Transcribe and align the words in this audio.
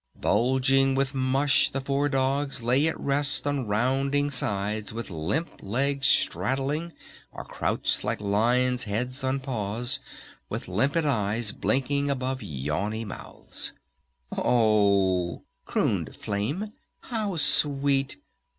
Bulging 0.19 0.95
with 0.95 1.13
mush 1.13 1.69
the 1.69 1.79
four 1.79 2.09
dogs 2.09 2.63
lay 2.63 2.87
at 2.87 2.99
rest 2.99 3.45
on 3.45 3.67
rounding 3.67 4.31
sides 4.31 4.91
with 4.91 5.11
limp 5.11 5.59
legs 5.61 6.07
straggling, 6.07 6.91
or 7.31 7.43
crouched 7.45 8.03
like 8.03 8.19
lions' 8.19 8.85
heads 8.85 9.23
on 9.23 9.39
paws, 9.41 9.99
with 10.49 10.67
limpid 10.67 11.05
eyes 11.05 11.51
blinking 11.51 12.09
above 12.09 12.41
yawny 12.41 13.05
mouths. 13.05 13.73
"O 14.35 15.35
h," 15.35 15.39
crooned 15.67 16.15
Flame. 16.15 16.73
"How 17.01 17.35
sweet! 17.35 18.17